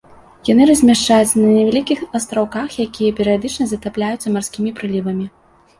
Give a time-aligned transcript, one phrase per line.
[0.49, 5.33] Яны размяшчаюцца на невялікіх астраўках, якія перыядычна затапляюцца марскімі прылівамі.